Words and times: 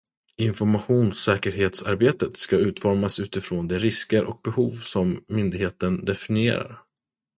Informationssäkerhetsarbetet 0.37 2.37
ska 2.37 2.55
utformas 2.55 3.19
utifrån 3.19 3.67
de 3.67 3.79
risker 3.79 4.23
och 4.23 4.41
behov 4.43 4.69
som 4.71 5.23
myndigheten 5.27 6.05
definierar. 6.05 6.79